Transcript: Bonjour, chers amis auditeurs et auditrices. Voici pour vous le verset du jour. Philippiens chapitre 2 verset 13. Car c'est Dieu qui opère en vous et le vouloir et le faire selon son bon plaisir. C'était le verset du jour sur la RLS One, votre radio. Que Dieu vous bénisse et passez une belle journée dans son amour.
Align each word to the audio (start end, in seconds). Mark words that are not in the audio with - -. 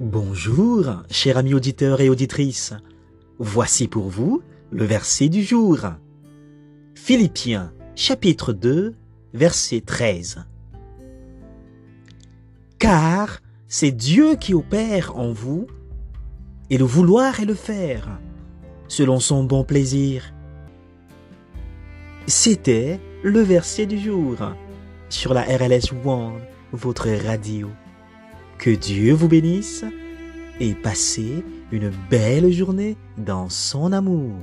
Bonjour, 0.00 1.02
chers 1.10 1.38
amis 1.38 1.54
auditeurs 1.54 2.00
et 2.00 2.08
auditrices. 2.08 2.72
Voici 3.40 3.88
pour 3.88 4.08
vous 4.08 4.42
le 4.70 4.84
verset 4.84 5.28
du 5.28 5.42
jour. 5.42 5.78
Philippiens 6.94 7.72
chapitre 7.96 8.52
2 8.52 8.94
verset 9.34 9.80
13. 9.80 10.46
Car 12.78 13.40
c'est 13.66 13.90
Dieu 13.90 14.36
qui 14.36 14.54
opère 14.54 15.16
en 15.16 15.32
vous 15.32 15.66
et 16.70 16.78
le 16.78 16.84
vouloir 16.84 17.40
et 17.40 17.44
le 17.44 17.54
faire 17.54 18.20
selon 18.86 19.18
son 19.18 19.42
bon 19.42 19.64
plaisir. 19.64 20.32
C'était 22.28 23.00
le 23.24 23.40
verset 23.40 23.86
du 23.86 23.98
jour 23.98 24.36
sur 25.08 25.34
la 25.34 25.42
RLS 25.42 25.92
One, 26.04 26.38
votre 26.70 27.08
radio. 27.26 27.68
Que 28.58 28.70
Dieu 28.70 29.12
vous 29.14 29.28
bénisse 29.28 29.84
et 30.58 30.74
passez 30.74 31.44
une 31.70 31.92
belle 32.10 32.50
journée 32.50 32.96
dans 33.16 33.48
son 33.48 33.92
amour. 33.92 34.42